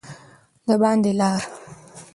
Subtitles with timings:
[0.67, 1.37] د باندي لاړ.